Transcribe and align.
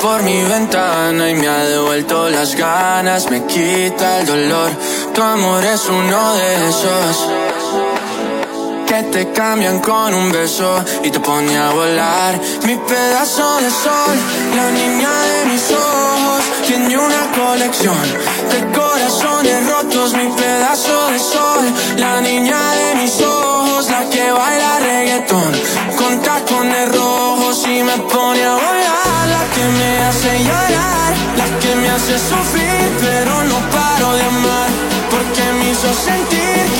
Por 0.00 0.22
mi 0.22 0.42
ventana 0.42 1.30
y 1.30 1.34
me 1.34 1.48
ha 1.48 1.64
devuelto 1.64 2.28
las 2.28 2.54
ganas, 2.54 3.28
me 3.28 3.44
quita 3.44 4.20
el 4.20 4.26
dolor. 4.26 4.70
Tu 5.12 5.20
amor 5.20 5.64
es 5.64 5.86
uno 5.88 6.34
de 6.34 6.68
esos 6.68 7.28
que 8.86 9.02
te 9.10 9.32
cambian 9.32 9.80
con 9.80 10.14
un 10.14 10.30
beso 10.30 10.84
y 11.02 11.10
te 11.10 11.18
pone 11.18 11.56
a 11.56 11.70
volar. 11.70 12.40
Mi 12.66 12.76
pedazo 12.76 13.60
de 13.60 13.70
sol, 13.70 14.16
la 14.54 14.70
niña 14.70 15.10
de 15.32 15.46
mis 15.46 15.70
ojos, 15.72 16.42
tiene 16.66 16.96
una 16.96 17.32
colección 17.32 18.02
de 18.52 18.78
corazones 18.78 19.66
rotos. 19.66 20.12
Mi 20.14 20.28
pedazo 20.30 21.10
de 21.10 21.18
sol, 21.18 21.64
la 21.96 22.20
niña 22.20 22.60
de 22.74 22.94
mis 22.96 23.20
ojos, 23.22 23.90
la 23.90 24.08
que 24.08 24.30
baila 24.30 24.78
reggaetón 24.78 25.52
con 25.96 26.20
tacones 26.60 26.94
rojos 26.94 27.64
y 27.66 27.82
me 27.82 27.96
pone 28.12 28.44
a 28.44 28.52
volar 28.52 29.46
que 29.54 29.64
me 29.64 29.98
hace 30.00 30.44
llorar, 30.44 31.14
la 31.36 31.58
que 31.58 31.74
me 31.76 31.88
hace 31.88 32.18
sufrir, 32.18 32.90
pero 33.00 33.44
no 33.44 33.58
paro 33.70 34.14
de 34.14 34.22
amar, 34.22 34.68
porque 35.10 35.42
me 35.58 35.70
hizo 35.70 35.92
sentir 35.94 36.79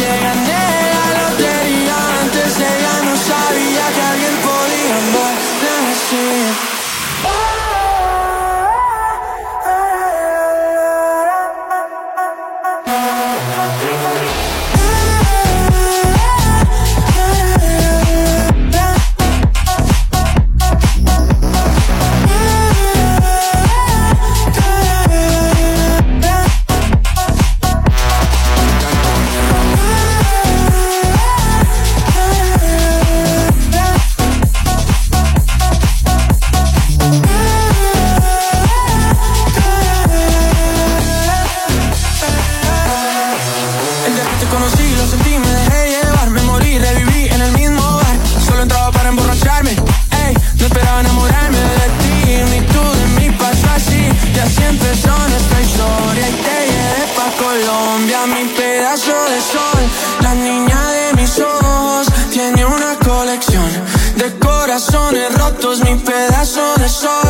saw 66.90 67.29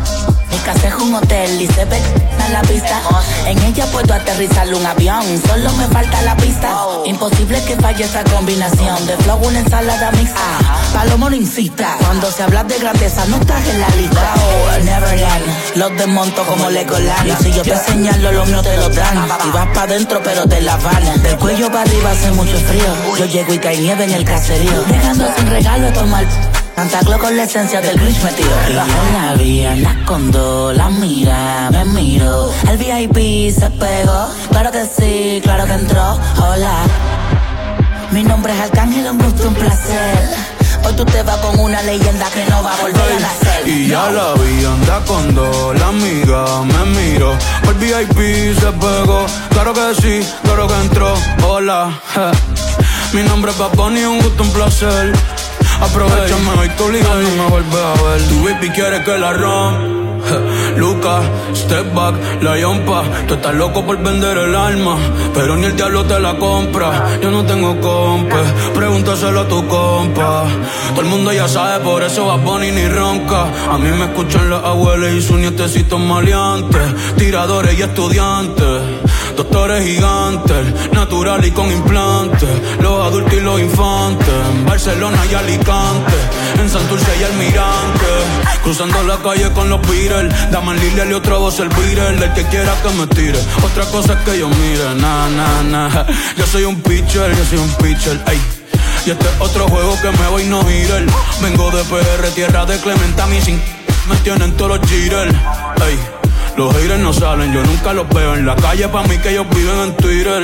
casa 0.61 0.87
es 0.87 0.95
un 0.95 1.13
hotel 1.13 1.61
y 1.61 1.67
se 1.67 1.85
ve 1.85 1.97
en 1.97 2.53
la 2.53 2.61
pista. 2.61 3.01
En 3.45 3.61
ella 3.63 3.85
puedo 3.87 4.13
aterrizar 4.13 4.73
un 4.73 4.85
avión, 4.85 5.23
solo 5.47 5.71
me 5.73 5.87
falta 5.87 6.21
la 6.21 6.35
pista. 6.37 6.75
Imposible 7.05 7.63
que 7.63 7.75
falle 7.77 8.03
esa 8.03 8.23
combinación 8.23 9.05
de 9.07 9.17
flow, 9.17 9.39
una 9.43 9.59
ensalada 9.59 10.11
mixta. 10.11 10.41
Palomo 10.93 11.29
no 11.29 11.35
incita, 11.35 11.95
cuando 11.99 12.31
se 12.31 12.43
habla 12.43 12.63
de 12.63 12.77
grandeza 12.79 13.25
no 13.27 13.37
estás 13.37 13.67
en 13.67 13.79
la 13.79 13.89
lista. 13.89 14.33
Oh, 14.35 14.83
Neverland, 14.83 15.45
los 15.75 15.97
desmonto 15.97 16.43
como 16.45 16.69
Legoland. 16.69 17.41
Si 17.41 17.51
yo 17.51 17.61
te 17.63 17.75
señalo, 17.77 18.31
los 18.31 18.47
míos 18.47 18.63
te 18.63 18.77
lo 18.77 18.89
dan. 18.89 19.27
Y 19.47 19.51
vas 19.51 19.67
pa' 19.73 19.87
dentro, 19.87 20.21
pero 20.23 20.47
te 20.47 20.61
la 20.61 20.77
van. 20.77 21.21
Del 21.23 21.37
cuello 21.37 21.67
para 21.67 21.81
arriba 21.81 22.11
hace 22.11 22.31
mucho 22.31 22.57
frío. 22.57 23.17
Yo 23.17 23.25
llego 23.25 23.53
y 23.53 23.59
cae 23.59 23.77
nieve 23.77 24.03
en 24.03 24.11
el 24.11 24.25
caserío. 24.25 24.83
Dejando 24.83 25.25
sin 25.37 25.47
regalo 25.49 25.91
tomar 25.93 26.25
Santa 26.75 27.17
con 27.17 27.37
la 27.37 27.43
esencia 27.43 27.81
del 27.81 27.99
Grinch 27.99 28.23
metido. 28.23 28.49
La, 28.73 28.85
la 28.85 29.33
vi 29.35 29.61
la 29.61 29.95
condo, 30.05 30.73
la 30.73 30.89
mira, 30.89 31.69
me 31.71 31.85
miro. 31.85 32.51
El 32.69 32.77
VIP 32.77 33.53
se 33.53 33.69
pegó, 33.69 34.27
claro 34.49 34.71
que 34.71 34.85
sí, 34.85 35.39
claro 35.43 35.65
que 35.65 35.73
entró. 35.73 36.19
Hola, 36.37 36.83
mi 38.11 38.23
nombre 38.23 38.53
es 38.53 38.59
Arcángel, 38.61 39.09
un 39.11 39.19
gusto, 39.19 39.47
un 39.47 39.53
placer. 39.53 40.29
Hoy 40.83 40.93
tú 40.93 41.05
te 41.05 41.21
vas 41.21 41.37
con 41.37 41.59
una 41.59 41.81
leyenda 41.83 42.27
que 42.31 42.45
no 42.49 42.63
va 42.63 42.73
a 42.73 42.81
volver 42.81 43.11
a 43.17 43.19
nacer. 43.19 43.67
Y 43.67 43.87
ya 43.87 44.09
la 44.09 44.33
vi, 44.33 44.65
anda 44.65 45.01
con 45.05 45.35
la 45.77 45.87
amiga 45.87 46.63
me 46.63 46.85
miro. 46.99 47.37
El 47.67 47.73
VIP 47.75 48.59
se 48.59 48.71
pegó, 48.71 49.25
claro 49.49 49.73
que 49.73 49.95
sí, 50.01 50.27
claro 50.43 50.67
que 50.67 50.75
entró. 50.75 51.13
Hola, 51.47 51.91
mi 53.13 53.21
nombre 53.21 53.51
es 53.51 53.57
Baboni, 53.57 54.03
un 54.03 54.19
gusto, 54.19 54.43
un 54.43 54.51
placer. 54.51 55.13
Aprovechame 55.81 56.49
hoy 56.59 56.69
tu 56.77 56.89
liga 56.89 57.09
y 57.21 57.37
no 57.37 57.43
me 57.43 57.49
vuelves 57.49 57.75
a 57.75 58.03
ver. 58.03 58.21
Tu 58.29 58.43
baby 58.43 58.69
quiere 58.69 59.03
que 59.03 59.17
la 59.17 59.33
rom. 60.29 60.41
Luca, 60.77 61.21
step 61.53 61.93
back, 61.93 62.15
la 62.41 62.57
yompa. 62.57 63.03
Tú 63.27 63.35
estás 63.35 63.53
loco 63.55 63.85
por 63.85 63.97
vender 63.97 64.37
el 64.37 64.55
alma, 64.55 64.97
pero 65.33 65.55
ni 65.55 65.65
el 65.65 65.75
diablo 65.75 66.05
te 66.05 66.19
la 66.19 66.37
compra. 66.37 67.19
Yo 67.21 67.31
no 67.31 67.45
tengo 67.45 67.79
compa, 67.79 68.41
pregúntaselo 68.73 69.41
a 69.41 69.47
tu 69.47 69.67
compa. 69.67 70.45
Todo 70.91 71.01
el 71.01 71.07
mundo 71.07 71.31
ya 71.33 71.47
sabe, 71.47 71.83
por 71.83 72.03
eso 72.03 72.25
va 72.25 72.37
Bonnie 72.37 72.71
ni 72.71 72.87
ronca. 72.87 73.45
A 73.69 73.77
mí 73.77 73.89
me 73.89 74.05
escuchan 74.05 74.49
las 74.49 74.63
abuelas 74.63 75.13
y 75.13 75.21
sus 75.21 75.37
nietecitos 75.37 75.99
maleantes, 75.99 77.15
tiradores 77.17 77.77
y 77.77 77.81
estudiantes. 77.81 78.81
Doctores 79.35 79.83
gigantes, 79.85 80.91
natural 80.91 81.45
y 81.45 81.51
con 81.51 81.71
implantes. 81.71 82.49
Los 82.79 83.05
adultos 83.05 83.33
y 83.33 83.39
los 83.39 83.59
infantes. 83.59 84.35
Barcelona 84.65 85.19
y 85.31 85.33
Alicante. 85.33 86.40
En 86.61 86.69
Santurce 86.69 87.11
y 87.19 87.23
Almirante. 87.23 88.05
Cruzando 88.63 89.01
la 89.03 89.17
calle 89.17 89.51
con 89.51 89.67
los 89.67 89.81
Beatles. 89.89 90.31
Daman 90.51 90.79
Lilia 90.79 91.05
y 91.05 91.13
otra 91.13 91.37
voz 91.37 91.59
el 91.59 91.69
Beatle. 91.69 92.23
El 92.23 92.33
que 92.33 92.43
quiera 92.45 92.71
que 92.83 92.89
me 92.89 93.07
tire. 93.07 93.39
Otra 93.63 93.83
cosa 93.85 94.13
es 94.13 94.19
que 94.19 94.37
yo 94.37 94.47
mire. 94.47 94.93
Na, 94.95 95.27
na, 95.29 95.63
na. 95.63 96.05
Yo 96.37 96.45
soy 96.45 96.65
un 96.65 96.79
pitcher, 96.81 97.35
yo 97.35 97.45
soy 97.45 97.57
un 97.57 97.69
pitcher. 97.77 98.21
Ay. 98.27 98.39
Y 99.07 99.09
este 99.09 99.25
es 99.25 99.33
otro 99.39 99.67
juego 99.69 99.97
que 100.03 100.11
me 100.11 100.27
voy 100.27 100.45
no 100.45 100.61
ir. 100.69 101.07
Vengo 101.41 101.71
de 101.71 101.83
PR, 101.85 102.29
tierra 102.35 102.63
de 102.67 102.77
Clemente, 102.77 103.19
a 103.19 103.25
mí 103.25 103.41
sin 103.41 103.59
me 104.07 104.15
tienen 104.17 104.55
todos 104.55 104.77
los 104.77 104.87
jitters. 104.87 105.33
Ay. 105.81 105.97
Los 106.57 106.75
haters 106.75 106.99
no 106.99 107.11
salen, 107.11 107.53
yo 107.53 107.63
nunca 107.63 107.91
los 107.91 108.07
veo 108.09 108.35
en 108.35 108.45
la 108.45 108.55
calle. 108.55 108.87
Pa' 108.87 109.01
mí 109.03 109.17
que 109.17 109.31
ellos 109.31 109.47
viven 109.49 109.79
en 109.79 109.97
Twitter. 109.97 110.43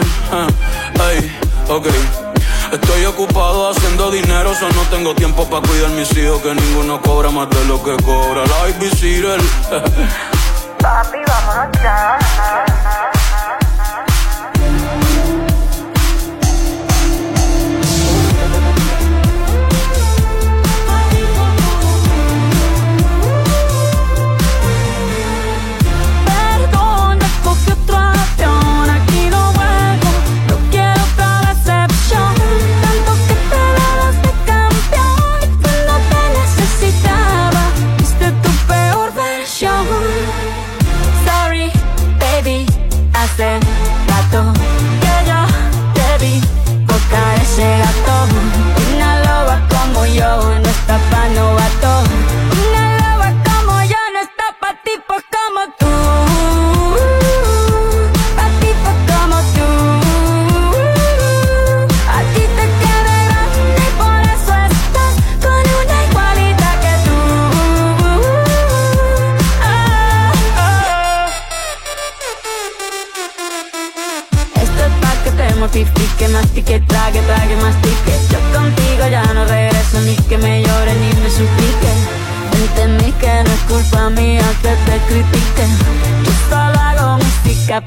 Ay, 0.99 1.31
ok. 1.67 1.87
Estoy 2.71 3.05
ocupado 3.05 3.69
haciendo 3.69 4.11
dinero, 4.11 4.53
solo 4.55 4.73
no 4.73 4.83
tengo 4.89 5.15
tiempo 5.15 5.49
para 5.49 5.65
cuidar 5.67 5.89
mis 5.91 6.11
hijos, 6.17 6.41
que 6.41 6.53
ninguno 6.53 7.01
cobra 7.01 7.29
más 7.29 7.49
de 7.49 7.63
lo 7.65 7.81
que 7.83 7.95
cobra 8.03 8.45
la 8.45 8.71
Babysitter. 8.73 9.39
Papi, 10.79 11.17
vámonos 11.27 11.81
ya. 11.81 12.76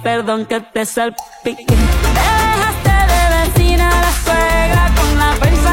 Perdón 0.02 0.46
que 0.46 0.60
te 0.60 0.84
salpique. 0.84 1.66
Dejaste 2.14 2.94
de 3.12 3.22
vecina 3.36 3.88
la 3.88 4.12
suegra 4.24 4.92
con 4.96 5.18
la 5.18 5.30
prensa 5.40 5.69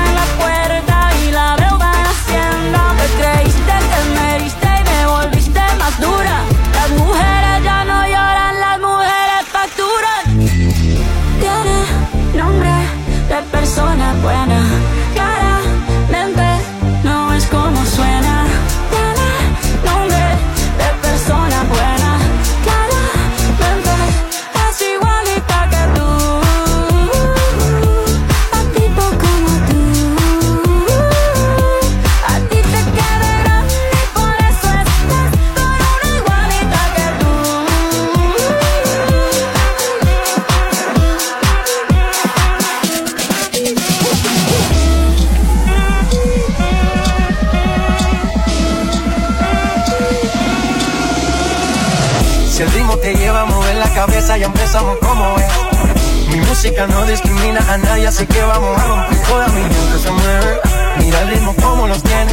ya 54.05 54.45
empezamos 54.45 54.95
como 54.99 55.35
es. 55.37 56.29
Mi 56.29 56.39
música 56.41 56.85
no 56.85 57.03
discrimina 57.07 57.59
a 57.67 57.77
nadie, 57.79 58.05
así 58.05 58.27
que 58.27 58.43
vamos 58.43 58.79
a 58.79 58.85
romper. 58.85 59.17
Toda 59.23 59.47
mi 59.47 59.61
gente 59.61 59.97
se 59.99 60.11
mueve, 60.11 60.59
mira 60.99 61.21
el 61.21 61.29
ritmo 61.29 61.55
como 61.55 61.87
los 61.87 62.03
tiene. 62.03 62.31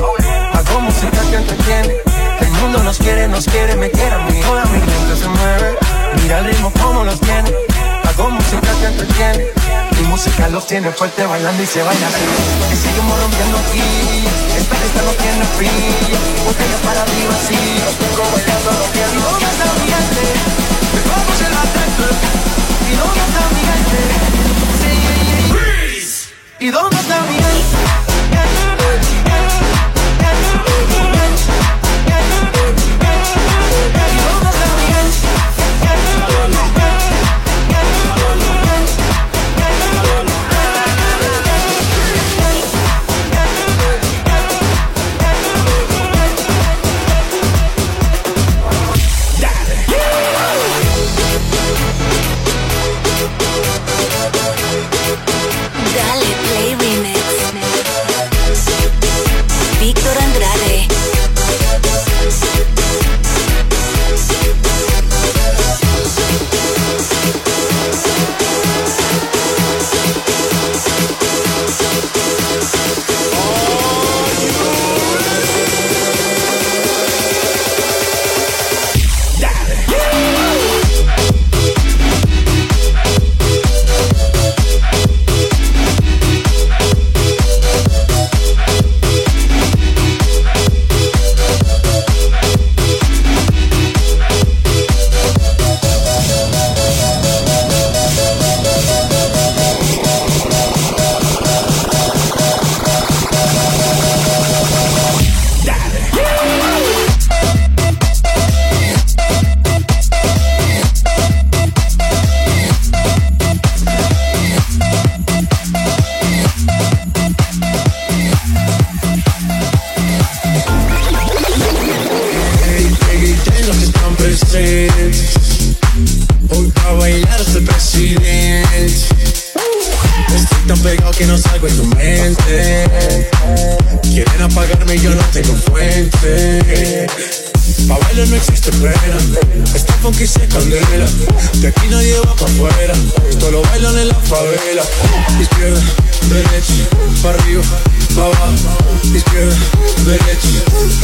Hago 0.52 0.80
música 0.80 1.22
que 1.30 1.36
entretiene. 1.36 1.94
El 2.40 2.50
mundo 2.60 2.82
nos 2.82 2.98
quiere, 2.98 3.28
nos 3.28 3.46
quiere, 3.46 3.76
me 3.76 3.90
quiere 3.90 4.14
a 4.14 4.18
mí. 4.18 4.40
Toda 4.42 4.64
mi 4.66 4.78
gente 4.78 5.16
se 5.16 5.26
mueve, 5.26 5.78
mira 6.22 6.40
el 6.40 6.44
ritmo 6.44 6.70
como 6.82 7.02
los 7.02 7.18
tiene. 7.20 7.50
Hago 8.08 8.30
música 8.30 8.68
que 8.80 8.86
entretiene. 8.86 9.46
Mi 9.98 10.06
música 10.08 10.48
los 10.48 10.66
tiene 10.66 10.90
fuerte 10.92 11.24
bailando 11.24 11.62
y 11.62 11.66
se 11.66 11.82
baila 11.82 12.08
así. 12.08 12.74
Y 12.74 12.76
seguimos 12.76 13.18
rompiendo 13.18 13.56
aquí. 13.56 13.80
Esta 14.58 14.74
fiesta 14.76 15.00
no 15.00 15.12
tiene 15.12 15.44
fin. 15.56 15.70
Botella 16.44 16.76
para 16.84 17.00
arriba, 17.00 17.34
sí. 17.48 17.56
Los 17.86 17.94
tengo 17.96 18.22
bailando, 18.36 18.70
rompiendo. 18.84 19.16
¿Y 19.16 19.22
dónde 19.22 19.46
está 19.46 19.64
mi 19.80 19.86
gente? 19.88 20.73
Me 20.73 20.73
¿Y 22.90 22.96
dónde 22.96 23.20
está 23.20 23.42
mi 23.54 23.62
gente? 23.70 24.00
¿Y 26.60 26.68
dónde 26.70 26.96
está 26.96 27.20
mi 27.22 27.34
gente? 27.34 28.03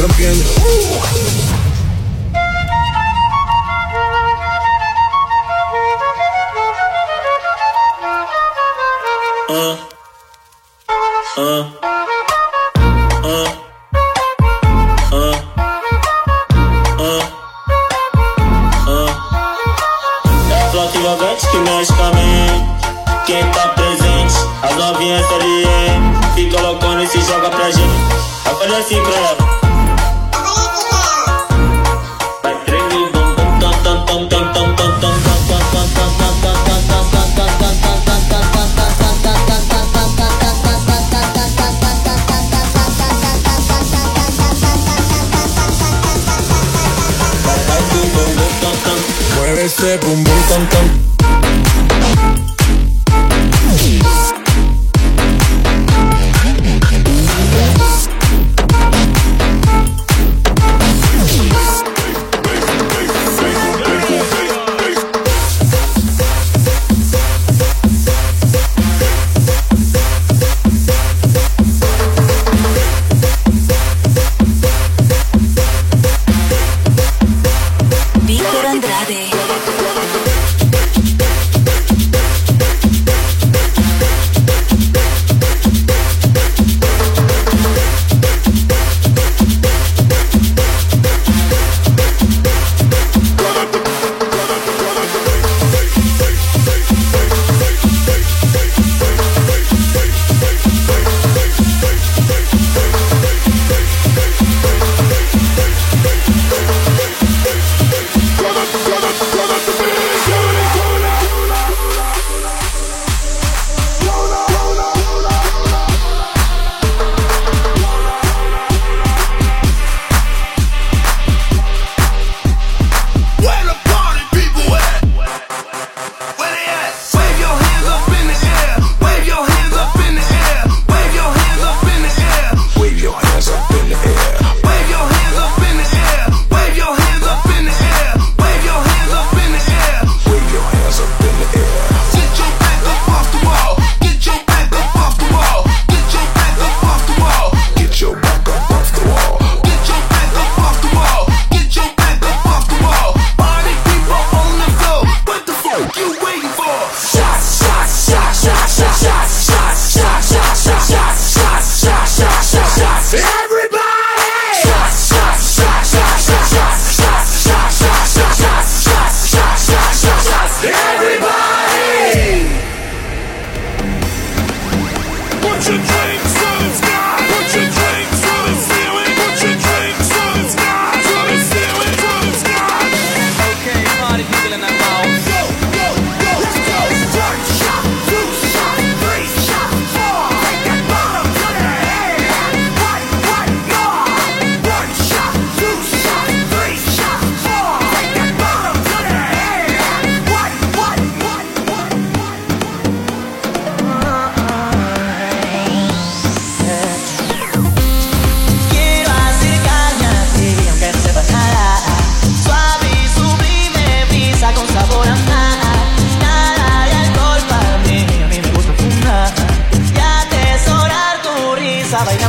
tranquilo. 0.01 0.45
Uh! 0.63 1.30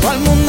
Todo 0.01 0.13
el 0.13 0.19
mundo 0.21 0.40